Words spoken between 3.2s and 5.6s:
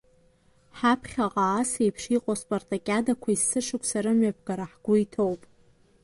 есышықәса рымҩаԥгара ҳгәы иҭоуп.